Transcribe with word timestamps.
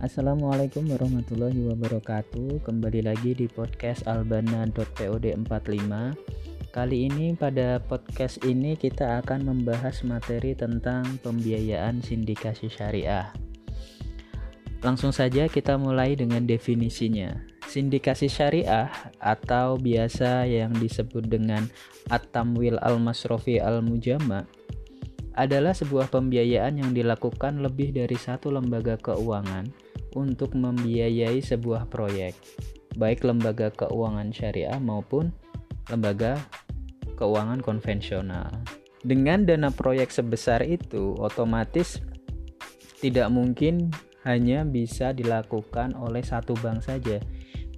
Assalamualaikum 0.00 0.88
warahmatullahi 0.88 1.60
wabarakatuh. 1.60 2.64
Kembali 2.64 3.04
lagi 3.04 3.36
di 3.36 3.44
podcast 3.44 4.08
albana.pod45 4.08 5.92
Kali 6.72 7.04
ini 7.04 7.36
pada 7.36 7.76
podcast 7.84 8.40
ini 8.48 8.80
kita 8.80 9.20
akan 9.20 9.44
membahas 9.44 10.00
materi 10.08 10.56
tentang 10.56 11.04
pembiayaan 11.20 12.00
sindikasi 12.00 12.72
syariah. 12.72 13.28
Langsung 14.80 15.12
saja 15.12 15.44
kita 15.52 15.76
mulai 15.76 16.16
dengan 16.16 16.48
definisinya. 16.48 17.36
Sindikasi 17.68 18.32
syariah 18.32 18.88
atau 19.20 19.76
biasa 19.76 20.48
yang 20.48 20.72
disebut 20.80 21.28
dengan 21.28 21.68
At-Tamwil 22.08 22.80
Al-Masrofi 22.80 23.60
Al-Mujama 23.60 24.48
adalah 25.36 25.76
sebuah 25.76 26.08
pembiayaan 26.08 26.80
yang 26.80 26.96
dilakukan 26.96 27.60
lebih 27.60 27.92
dari 27.92 28.16
satu 28.16 28.48
lembaga 28.48 28.96
keuangan 28.96 29.89
untuk 30.16 30.54
membiayai 30.54 31.42
sebuah 31.42 31.90
proyek, 31.90 32.34
baik 32.96 33.22
lembaga 33.26 33.70
keuangan 33.74 34.30
syariah 34.34 34.78
maupun 34.78 35.30
lembaga 35.90 36.38
keuangan 37.18 37.60
konvensional. 37.60 38.50
Dengan 39.00 39.48
dana 39.48 39.72
proyek 39.72 40.12
sebesar 40.12 40.64
itu, 40.64 41.16
otomatis 41.16 42.00
tidak 43.00 43.32
mungkin 43.32 43.88
hanya 44.28 44.68
bisa 44.68 45.16
dilakukan 45.16 45.96
oleh 45.96 46.20
satu 46.20 46.52
bank 46.60 46.84
saja. 46.84 47.16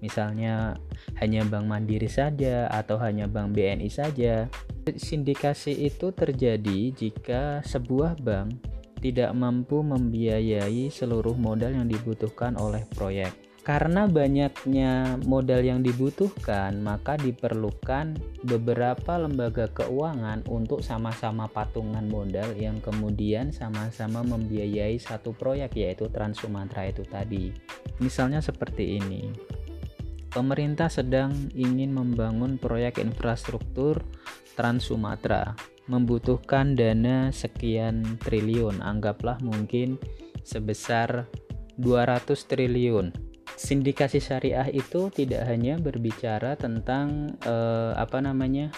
Misalnya 0.02 0.74
hanya 1.22 1.46
Bank 1.46 1.70
Mandiri 1.70 2.10
saja 2.10 2.66
atau 2.66 2.98
hanya 2.98 3.30
Bank 3.30 3.54
BNI 3.54 3.86
saja. 3.86 4.50
Sindikasi 4.82 5.86
itu 5.86 6.10
terjadi 6.10 6.90
jika 6.90 7.62
sebuah 7.62 8.18
bank 8.18 8.71
tidak 9.02 9.34
mampu 9.34 9.82
membiayai 9.82 10.86
seluruh 10.88 11.34
modal 11.34 11.74
yang 11.74 11.90
dibutuhkan 11.90 12.54
oleh 12.54 12.86
proyek. 12.94 13.34
Karena 13.62 14.10
banyaknya 14.10 15.22
modal 15.22 15.62
yang 15.62 15.86
dibutuhkan, 15.86 16.82
maka 16.82 17.14
diperlukan 17.14 18.18
beberapa 18.42 19.22
lembaga 19.22 19.70
keuangan 19.70 20.42
untuk 20.50 20.82
sama-sama 20.82 21.46
patungan 21.46 22.10
modal 22.10 22.58
yang 22.58 22.82
kemudian 22.82 23.54
sama-sama 23.54 24.26
membiayai 24.26 24.98
satu 24.98 25.30
proyek 25.30 25.78
yaitu 25.78 26.10
Trans 26.10 26.42
Sumatera 26.42 26.90
itu 26.90 27.06
tadi. 27.06 27.54
Misalnya 28.02 28.42
seperti 28.42 28.98
ini. 28.98 29.30
Pemerintah 30.32 30.90
sedang 30.90 31.30
ingin 31.54 31.94
membangun 31.94 32.58
proyek 32.58 32.98
infrastruktur 32.98 34.02
Trans 34.54 34.88
Sumatera 34.88 35.56
membutuhkan 35.90 36.78
dana 36.78 37.34
sekian 37.34 38.16
triliun, 38.22 38.78
anggaplah 38.80 39.36
mungkin 39.42 39.98
sebesar 40.46 41.26
200 41.78 42.46
triliun. 42.46 43.10
Sindikasi 43.52 44.18
syariah 44.18 44.66
itu 44.72 45.12
tidak 45.12 45.44
hanya 45.46 45.76
berbicara 45.76 46.56
tentang 46.56 47.36
eh, 47.44 47.92
apa 47.94 48.22
namanya? 48.22 48.72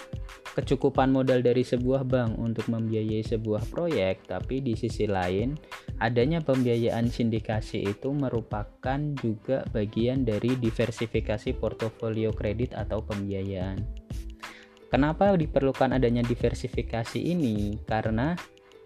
kecukupan 0.55 1.11
modal 1.11 1.43
dari 1.43 1.67
sebuah 1.67 2.07
bank 2.07 2.39
untuk 2.39 2.71
membiayai 2.71 3.27
sebuah 3.27 3.67
proyek, 3.67 4.23
tapi 4.23 4.63
di 4.63 4.71
sisi 4.79 5.03
lain 5.03 5.51
adanya 5.99 6.39
pembiayaan 6.39 7.11
sindikasi 7.11 7.83
itu 7.83 8.15
merupakan 8.15 8.99
juga 9.19 9.67
bagian 9.75 10.23
dari 10.23 10.55
diversifikasi 10.55 11.59
portofolio 11.59 12.31
kredit 12.31 12.71
atau 12.71 13.03
pembiayaan. 13.03 13.83
Kenapa 14.95 15.35
diperlukan 15.35 15.91
adanya 15.91 16.23
diversifikasi 16.23 17.19
ini? 17.19 17.83
Karena 17.83 18.31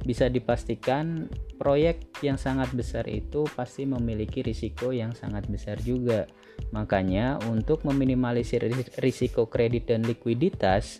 bisa 0.01 0.25
dipastikan 0.25 1.29
proyek 1.61 2.09
yang 2.25 2.33
sangat 2.33 2.73
besar 2.73 3.05
itu 3.05 3.45
pasti 3.53 3.85
memiliki 3.85 4.41
risiko 4.41 4.89
yang 4.89 5.13
sangat 5.13 5.45
besar 5.45 5.77
juga. 5.85 6.25
Makanya 6.73 7.37
untuk 7.45 7.85
meminimalisir 7.85 8.65
risiko 8.97 9.45
kredit 9.53 9.93
dan 9.93 10.01
likuiditas 10.01 10.97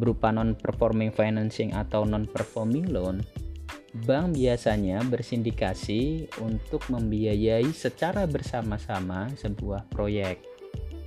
berupa 0.00 0.32
non-performing 0.32 1.12
financing 1.12 1.76
atau 1.76 2.08
non-performing 2.08 2.88
loan, 2.88 3.20
bank 4.08 4.32
biasanya 4.32 5.04
bersindikasi 5.04 6.24
untuk 6.40 6.88
membiayai 6.88 7.68
secara 7.76 8.24
bersama-sama 8.24 9.28
sebuah 9.36 9.92
proyek 9.92 10.57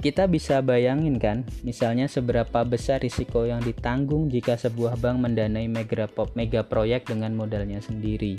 kita 0.01 0.25
bisa 0.25 0.65
bayangin 0.65 1.21
kan, 1.21 1.45
misalnya 1.61 2.09
seberapa 2.09 2.65
besar 2.65 3.05
risiko 3.05 3.45
yang 3.45 3.61
ditanggung 3.61 4.33
jika 4.33 4.57
sebuah 4.57 4.97
bank 4.97 5.21
mendanai 5.21 5.69
mega, 5.69 6.09
mega 6.33 6.65
proyek 6.65 7.05
dengan 7.05 7.37
modalnya 7.37 7.77
sendiri. 7.77 8.33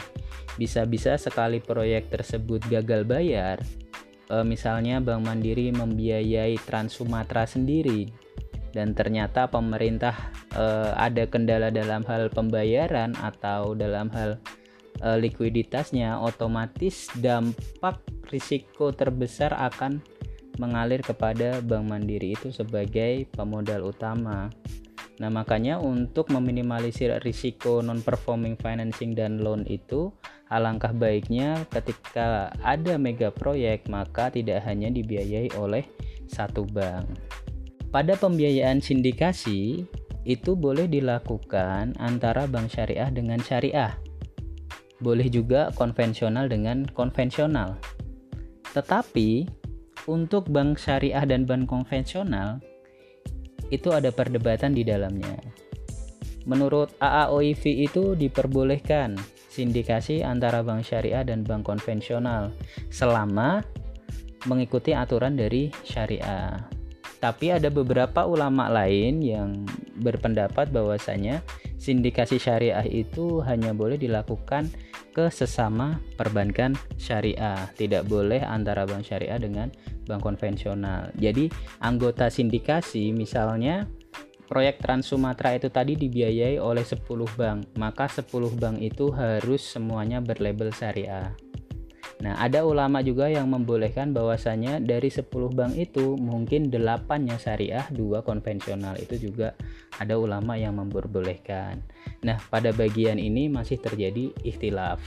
Bisa-bisa 0.58 1.14
sekali 1.14 1.62
proyek 1.62 2.10
tersebut 2.10 2.66
gagal 2.66 3.06
bayar, 3.06 3.62
e, 4.26 4.36
misalnya 4.42 4.98
Bank 4.98 5.22
Mandiri 5.22 5.70
membiayai 5.70 6.58
Trans 6.66 6.98
Sumatera 6.98 7.46
sendiri, 7.46 8.10
dan 8.74 8.98
ternyata 8.98 9.46
pemerintah 9.46 10.34
e, 10.50 10.64
ada 10.98 11.30
kendala 11.30 11.70
dalam 11.70 12.02
hal 12.10 12.26
pembayaran 12.34 13.14
atau 13.22 13.78
dalam 13.78 14.10
hal 14.10 14.42
e, 14.98 15.08
likuiditasnya, 15.14 16.18
otomatis 16.18 17.06
dampak 17.22 18.02
risiko 18.32 18.90
terbesar 18.90 19.54
akan 19.54 20.02
mengalir 20.60 21.00
kepada 21.00 21.60
Bank 21.64 21.88
Mandiri 21.88 22.36
itu 22.36 22.52
sebagai 22.52 23.28
pemodal 23.32 23.86
utama. 23.88 24.52
Nah, 25.20 25.30
makanya 25.30 25.78
untuk 25.78 26.32
meminimalisir 26.34 27.14
risiko 27.22 27.78
non-performing 27.78 28.58
financing 28.58 29.14
dan 29.14 29.38
loan 29.38 29.62
itu, 29.70 30.10
alangkah 30.50 30.90
baiknya 30.90 31.62
ketika 31.70 32.50
ada 32.64 32.98
mega 32.98 33.30
proyek, 33.30 33.86
maka 33.86 34.32
tidak 34.34 34.66
hanya 34.66 34.90
dibiayai 34.90 35.52
oleh 35.54 35.86
satu 36.26 36.66
bank. 36.66 37.06
Pada 37.92 38.16
pembiayaan 38.16 38.80
sindikasi, 38.80 39.84
itu 40.22 40.54
boleh 40.54 40.86
dilakukan 40.86 41.98
antara 41.98 42.46
bank 42.46 42.72
syariah 42.72 43.10
dengan 43.10 43.42
syariah. 43.42 43.92
Boleh 45.02 45.26
juga 45.26 45.74
konvensional 45.74 46.46
dengan 46.46 46.86
konvensional. 46.94 47.74
Tetapi 48.72 49.61
untuk 50.10 50.50
bank 50.50 50.78
syariah 50.78 51.22
dan 51.22 51.46
bank 51.46 51.70
konvensional 51.70 52.58
itu 53.72 53.88
ada 53.94 54.12
perdebatan 54.12 54.76
di 54.76 54.84
dalamnya. 54.84 55.38
Menurut 56.44 56.92
AAOIV 56.98 57.62
itu 57.86 58.04
diperbolehkan 58.18 59.14
sindikasi 59.48 60.26
antara 60.26 60.60
bank 60.60 60.82
syariah 60.82 61.22
dan 61.22 61.46
bank 61.46 61.64
konvensional 61.68 62.50
selama 62.90 63.62
mengikuti 64.50 64.90
aturan 64.92 65.38
dari 65.38 65.70
syariah. 65.86 66.58
Tapi 67.22 67.54
ada 67.54 67.70
beberapa 67.70 68.26
ulama 68.26 68.66
lain 68.66 69.22
yang 69.22 69.62
berpendapat 70.02 70.74
bahwasanya 70.74 71.38
sindikasi 71.78 72.42
syariah 72.42 72.82
itu 72.82 73.38
hanya 73.46 73.70
boleh 73.70 73.94
dilakukan 73.94 74.66
ke 75.14 75.30
sesama 75.30 76.02
perbankan 76.18 76.74
syariah, 76.98 77.70
tidak 77.78 78.08
boleh 78.10 78.42
antara 78.42 78.88
bank 78.88 79.06
syariah 79.06 79.38
dengan 79.38 79.70
bank 80.04 80.22
konvensional. 80.22 81.10
Jadi, 81.16 81.48
anggota 81.82 82.28
sindikasi 82.28 83.10
misalnya 83.14 83.86
proyek 84.52 84.84
Trans 84.84 85.08
Sumatera 85.08 85.56
itu 85.56 85.72
tadi 85.72 85.96
dibiayai 85.96 86.60
oleh 86.60 86.84
10 86.84 87.00
bank, 87.40 87.72
maka 87.80 88.04
10 88.04 88.28
bank 88.60 88.76
itu 88.84 89.08
harus 89.08 89.64
semuanya 89.64 90.20
berlabel 90.20 90.68
syariah. 90.76 91.32
Nah, 92.22 92.38
ada 92.38 92.62
ulama 92.62 93.02
juga 93.02 93.26
yang 93.26 93.50
membolehkan 93.50 94.14
bahwasanya 94.14 94.78
dari 94.78 95.10
10 95.10 95.26
bank 95.50 95.74
itu 95.74 96.14
mungkin 96.14 96.70
8-nya 96.70 97.34
syariah, 97.34 97.82
dua 97.90 98.22
konvensional. 98.22 98.94
Itu 98.94 99.18
juga 99.18 99.58
ada 99.98 100.14
ulama 100.14 100.54
yang 100.54 100.78
memperbolehkan. 100.78 101.82
Nah, 102.22 102.38
pada 102.46 102.70
bagian 102.70 103.18
ini 103.18 103.50
masih 103.50 103.82
terjadi 103.82 104.30
ikhtilaf. 104.46 105.02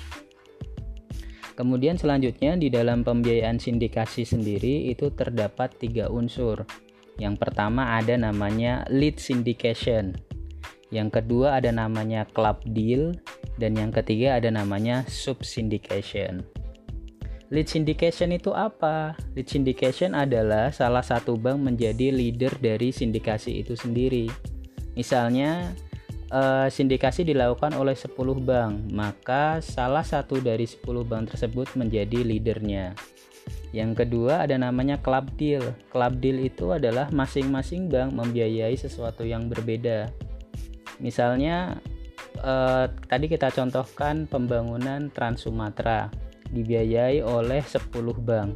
Kemudian 1.55 1.95
selanjutnya 1.95 2.59
di 2.59 2.67
dalam 2.67 3.07
pembiayaan 3.07 3.63
sindikasi 3.63 4.27
sendiri 4.27 4.91
itu 4.91 5.07
terdapat 5.15 5.71
tiga 5.79 6.11
unsur. 6.11 6.67
Yang 7.15 7.39
pertama 7.39 7.95
ada 7.95 8.19
namanya 8.19 8.83
lead 8.91 9.15
syndication. 9.23 10.19
Yang 10.91 11.23
kedua 11.23 11.55
ada 11.63 11.71
namanya 11.71 12.27
club 12.35 12.59
deal 12.75 13.15
dan 13.55 13.79
yang 13.79 13.95
ketiga 13.95 14.35
ada 14.35 14.51
namanya 14.51 15.07
sub 15.07 15.47
syndication. 15.47 16.43
Lead 17.53 17.71
syndication 17.71 18.35
itu 18.35 18.51
apa? 18.51 19.15
Lead 19.31 19.47
syndication 19.47 20.11
adalah 20.11 20.75
salah 20.75 21.05
satu 21.05 21.39
bank 21.39 21.63
menjadi 21.63 22.11
leader 22.11 22.51
dari 22.59 22.91
sindikasi 22.91 23.63
itu 23.63 23.79
sendiri. 23.79 24.27
Misalnya 24.97 25.71
eh, 26.31 26.67
sindikasi 26.69 27.25
dilakukan 27.25 27.73
oleh 27.77 27.93
10 27.93 28.13
bank, 28.41 28.73
maka 28.93 29.59
salah 29.61 30.05
satu 30.05 30.41
dari 30.41 30.65
10 30.65 31.05
bank 31.05 31.33
tersebut 31.33 31.73
menjadi 31.77 32.21
leadernya. 32.21 32.95
Yang 33.75 34.07
kedua 34.07 34.47
ada 34.47 34.55
namanya 34.55 34.97
club 35.03 35.27
deal. 35.35 35.61
Club 35.91 36.23
deal 36.23 36.39
itu 36.39 36.71
adalah 36.71 37.11
masing-masing 37.11 37.91
bank 37.91 38.15
membiayai 38.15 38.73
sesuatu 38.79 39.27
yang 39.27 39.51
berbeda. 39.51 40.09
Misalnya 41.03 41.77
eh, 42.39 42.85
tadi 43.11 43.25
kita 43.27 43.51
contohkan 43.51 44.25
pembangunan 44.31 45.11
Trans 45.11 45.43
Sumatera 45.43 46.07
dibiayai 46.49 47.19
oleh 47.19 47.61
10 47.61 47.91
bank. 48.23 48.49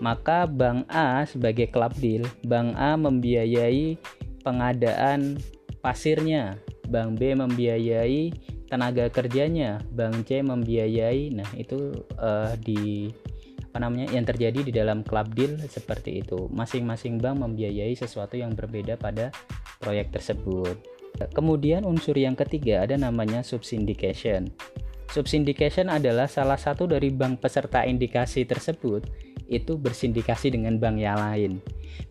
Maka 0.00 0.48
Bank 0.48 0.88
A 0.88 1.28
sebagai 1.28 1.68
klub 1.68 1.92
deal, 2.00 2.24
Bank 2.48 2.72
A 2.80 2.96
membiayai 2.96 4.00
pengadaan 4.40 5.36
pasirnya, 5.84 6.56
Bank 6.90 7.22
B 7.22 7.38
membiayai 7.38 8.34
tenaga 8.66 9.06
kerjanya, 9.08 9.78
Bank 9.94 10.26
C 10.26 10.42
membiayai. 10.42 11.30
Nah, 11.30 11.48
itu 11.54 11.94
uh, 12.18 12.52
di 12.58 13.08
apa 13.70 13.86
namanya 13.86 14.10
yang 14.10 14.26
terjadi 14.26 14.66
di 14.66 14.72
dalam 14.74 15.06
club 15.06 15.30
deal 15.38 15.54
seperti 15.70 16.26
itu. 16.26 16.50
Masing-masing 16.50 17.22
bank 17.22 17.38
membiayai 17.38 17.94
sesuatu 17.94 18.34
yang 18.34 18.50
berbeda 18.58 18.98
pada 18.98 19.30
proyek 19.78 20.10
tersebut. 20.10 20.74
Kemudian 21.30 21.86
unsur 21.86 22.18
yang 22.18 22.34
ketiga 22.34 22.82
ada 22.82 22.98
namanya 22.98 23.46
subsyndication. 23.46 24.50
Subsyndication 25.10 25.86
adalah 25.86 26.26
salah 26.26 26.58
satu 26.58 26.90
dari 26.90 27.14
bank 27.14 27.38
peserta 27.42 27.86
indikasi 27.86 28.42
tersebut 28.42 29.06
itu 29.50 29.74
bersindikasi 29.74 30.54
dengan 30.54 30.78
bank 30.78 30.96
yang 31.02 31.18
lain. 31.18 31.52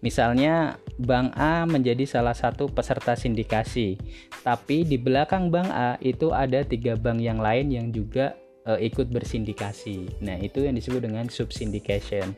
Misalnya 0.03 0.77
bank 0.99 1.33
A 1.39 1.63
menjadi 1.63 2.03
salah 2.03 2.35
satu 2.35 2.67
peserta 2.67 3.15
sindikasi, 3.15 3.95
tapi 4.43 4.83
di 4.83 4.99
belakang 4.99 5.47
bank 5.47 5.71
A 5.71 5.95
itu 6.03 6.35
ada 6.35 6.61
tiga 6.67 6.99
bank 6.99 7.23
yang 7.23 7.39
lain 7.39 7.71
yang 7.71 7.87
juga 7.95 8.35
e, 8.67 8.91
ikut 8.91 9.07
bersindikasi. 9.09 10.19
Nah, 10.19 10.37
itu 10.37 10.67
yang 10.67 10.75
disebut 10.75 11.01
dengan 11.07 11.25
subsyndication. 11.31 12.35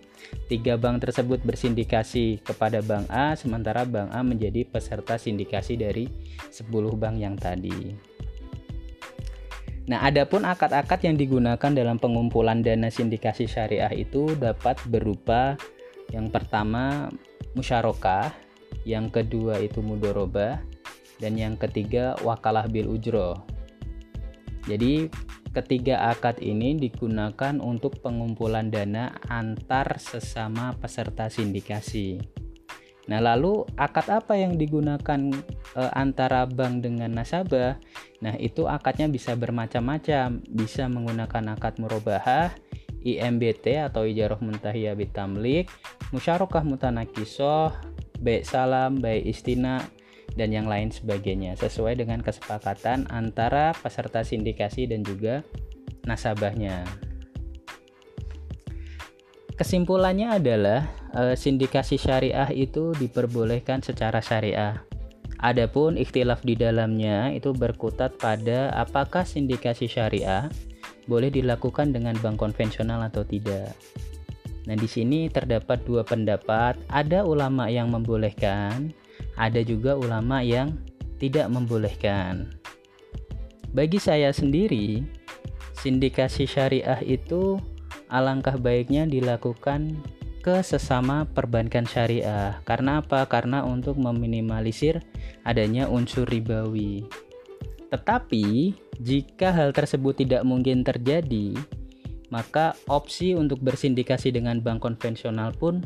Tiga 0.48 0.78
bank 0.78 1.02
tersebut 1.04 1.42
bersindikasi 1.42 2.40
kepada 2.46 2.80
bank 2.86 3.10
A, 3.10 3.34
sementara 3.34 3.84
bank 3.84 4.14
A 4.14 4.22
menjadi 4.22 4.64
peserta 4.64 5.18
sindikasi 5.18 5.76
dari 5.76 6.06
10 6.54 6.70
bank 6.96 7.16
yang 7.18 7.36
tadi. 7.36 8.11
Nah, 9.90 10.06
adapun 10.06 10.46
akad-akad 10.46 11.02
yang 11.10 11.18
digunakan 11.18 11.72
dalam 11.74 11.98
pengumpulan 11.98 12.62
dana 12.62 12.94
sindikasi 12.94 13.50
syariah 13.50 13.90
itu 13.90 14.38
dapat 14.38 14.78
berupa 14.86 15.58
yang 16.14 16.30
pertama 16.30 17.10
musyarakah, 17.58 18.30
yang 18.86 19.10
kedua 19.10 19.58
itu 19.58 19.82
mudoroba, 19.82 20.62
dan 21.18 21.34
yang 21.34 21.58
ketiga 21.58 22.14
wakalah 22.22 22.70
bil 22.70 22.94
ujro. 22.94 23.42
Jadi 24.70 25.10
ketiga 25.52 26.14
akad 26.14 26.38
ini 26.40 26.78
digunakan 26.78 27.58
untuk 27.58 28.00
pengumpulan 28.06 28.70
dana 28.70 29.18
antar 29.28 29.98
sesama 29.98 30.78
peserta 30.78 31.28
sindikasi. 31.28 32.22
Nah, 33.10 33.18
lalu 33.18 33.66
akad 33.76 34.08
apa 34.14 34.38
yang 34.38 34.56
digunakan 34.56 35.20
e, 35.74 35.82
antara 35.98 36.46
bank 36.46 36.86
dengan 36.86 37.18
nasabah? 37.18 37.82
Nah, 38.22 38.38
itu 38.38 38.70
akadnya 38.70 39.10
bisa 39.10 39.34
bermacam-macam. 39.34 40.46
Bisa 40.46 40.86
menggunakan 40.86 41.58
akad 41.58 41.82
murabahah, 41.82 42.54
IMBT 43.02 43.82
atau 43.82 44.06
ijarah 44.06 44.38
muntahiyah 44.38 44.94
bitamlik, 44.94 45.68
musyarakah 46.14 46.62
mutanakisoh, 46.62 47.74
baik 48.22 48.46
salam, 48.46 49.02
baik 49.02 49.26
istina, 49.26 49.82
dan 50.38 50.54
yang 50.54 50.70
lain 50.70 50.94
sebagainya 50.94 51.58
sesuai 51.60 52.00
dengan 52.00 52.24
kesepakatan 52.24 53.10
antara 53.12 53.76
peserta 53.76 54.24
sindikasi 54.24 54.88
dan 54.88 55.04
juga 55.04 55.44
nasabahnya. 56.06 56.86
Kesimpulannya 59.58 60.42
adalah 60.42 60.90
e, 61.14 61.38
sindikasi 61.38 62.00
syariah 62.02 62.50
itu 62.50 62.98
diperbolehkan 62.98 63.86
secara 63.86 64.18
syariah. 64.18 64.82
Adapun 65.42 65.98
ikhtilaf 65.98 66.46
di 66.46 66.54
dalamnya 66.54 67.34
itu 67.34 67.50
berkutat 67.50 68.22
pada 68.22 68.70
apakah 68.78 69.26
sindikasi 69.26 69.90
syariah 69.90 70.46
boleh 71.10 71.34
dilakukan 71.34 71.90
dengan 71.90 72.14
bank 72.22 72.38
konvensional 72.38 73.02
atau 73.02 73.26
tidak. 73.26 73.74
Nah, 74.70 74.78
di 74.78 74.86
sini 74.86 75.26
terdapat 75.34 75.82
dua 75.82 76.06
pendapat. 76.06 76.78
Ada 76.94 77.26
ulama 77.26 77.66
yang 77.74 77.90
membolehkan, 77.90 78.94
ada 79.34 79.66
juga 79.66 79.98
ulama 79.98 80.46
yang 80.46 80.78
tidak 81.18 81.50
membolehkan. 81.50 82.54
Bagi 83.74 83.98
saya 83.98 84.30
sendiri, 84.30 85.02
sindikasi 85.82 86.46
syariah 86.46 87.02
itu 87.02 87.58
alangkah 88.14 88.62
baiknya 88.62 89.10
dilakukan 89.10 89.98
ke 90.42 90.66
sesama 90.66 91.30
perbankan 91.30 91.86
syariah. 91.86 92.58
Karena 92.66 93.00
apa? 93.00 93.30
Karena 93.30 93.62
untuk 93.62 94.02
meminimalisir 94.02 95.06
adanya 95.46 95.86
unsur 95.88 96.26
ribawi. 96.26 97.06
Tetapi, 97.94 98.74
jika 98.98 99.54
hal 99.54 99.72
tersebut 99.72 100.26
tidak 100.26 100.42
mungkin 100.42 100.82
terjadi, 100.82 101.54
maka 102.32 102.74
opsi 102.88 103.36
untuk 103.38 103.60
bersindikasi 103.62 104.32
dengan 104.32 104.64
bank 104.64 104.82
konvensional 104.82 105.52
pun 105.54 105.84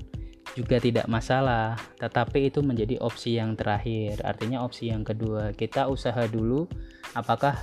juga 0.54 0.80
tidak 0.80 1.10
masalah, 1.12 1.76
tetapi 2.00 2.48
itu 2.48 2.64
menjadi 2.64 3.02
opsi 3.04 3.36
yang 3.36 3.58
terakhir. 3.60 4.24
Artinya 4.24 4.64
opsi 4.64 4.88
yang 4.88 5.04
kedua, 5.04 5.52
kita 5.52 5.90
usaha 5.92 6.24
dulu 6.30 6.70
apakah 7.18 7.60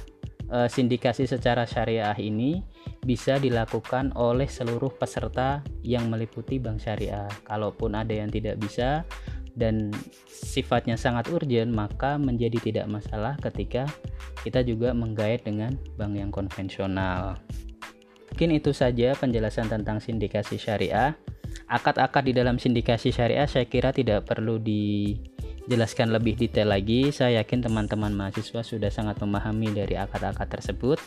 e, 0.50 0.68
sindikasi 0.68 1.24
secara 1.24 1.64
syariah 1.64 2.12
ini 2.20 2.60
bisa 3.02 3.34
dilakukan 3.42 4.14
oleh 4.14 4.46
seluruh 4.46 4.94
peserta 4.94 5.66
yang 5.82 6.06
meliputi 6.06 6.62
bank 6.62 6.78
syariah. 6.78 7.26
Kalaupun 7.42 7.98
ada 7.98 8.14
yang 8.14 8.30
tidak 8.30 8.62
bisa 8.62 9.02
dan 9.58 9.90
sifatnya 10.30 10.94
sangat 10.94 11.28
urgent, 11.34 11.74
maka 11.74 12.16
menjadi 12.16 12.62
tidak 12.62 12.86
masalah 12.88 13.34
ketika 13.42 13.90
kita 14.46 14.62
juga 14.62 14.94
menggait 14.94 15.42
dengan 15.42 15.74
bank 15.98 16.14
yang 16.14 16.30
konvensional. 16.30 17.36
Mungkin 18.32 18.56
itu 18.56 18.72
saja 18.72 19.12
penjelasan 19.18 19.68
tentang 19.68 20.00
sindikasi 20.00 20.56
syariah. 20.56 21.18
Akad-akad 21.68 22.24
di 22.24 22.32
dalam 22.32 22.56
sindikasi 22.56 23.12
syariah 23.12 23.44
saya 23.44 23.68
kira 23.68 23.92
tidak 23.92 24.24
perlu 24.24 24.56
dijelaskan 25.66 26.10
lebih 26.10 26.34
detail 26.34 26.72
lagi. 26.72 27.14
Saya 27.14 27.42
yakin 27.42 27.66
teman-teman 27.66 28.10
mahasiswa 28.14 28.62
sudah 28.64 28.90
sangat 28.90 29.20
memahami 29.22 29.70
dari 29.70 29.94
akad-akad 29.94 30.48
tersebut. 30.48 30.98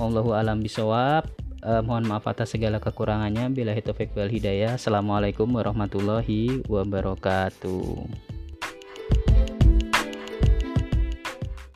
Wallahu 0.00 0.32
alam 0.36 0.64
bisawab. 0.64 1.28
Uh, 1.58 1.82
mohon 1.82 2.06
maaf 2.06 2.24
atas 2.30 2.54
segala 2.54 2.78
kekurangannya. 2.78 3.50
Bila 3.50 3.74
taufik 3.82 4.14
wal 4.14 4.30
hidayah. 4.30 4.78
Assalamualaikum 4.78 5.50
warahmatullahi 5.50 6.62
wabarakatuh. 6.70 8.37